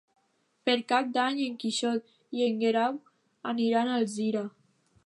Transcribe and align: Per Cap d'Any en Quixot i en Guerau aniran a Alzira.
Per 0.69 0.73
Cap 0.91 1.11
d'Any 1.17 1.43
en 1.49 1.53
Quixot 1.65 2.09
i 2.41 2.45
en 2.47 2.59
Guerau 2.65 2.99
aniran 3.55 3.91
a 3.97 4.01
Alzira. 4.03 4.45